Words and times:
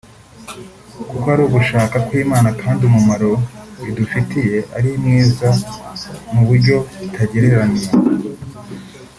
kuko 1.09 1.25
ari 1.33 1.41
ugushaka 1.47 1.95
kw’Imana 2.05 2.49
kandi 2.61 2.81
umumaro 2.89 3.31
bidufitiye 3.83 4.57
ari 4.77 4.89
mwiza 5.01 5.49
mu 6.31 6.41
buryo 6.47 6.75
butagereranywa 6.99 7.87